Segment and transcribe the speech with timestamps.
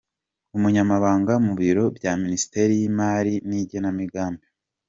[0.57, 4.45] Umunyamabanga mu Biro bya Minisiteri y’Imari n’Igenamigambi.